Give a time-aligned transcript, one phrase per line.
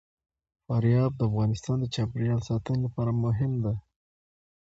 [0.65, 3.75] فاریاب د افغانستان د چاپیریال ساتنې لپاره مهم دي.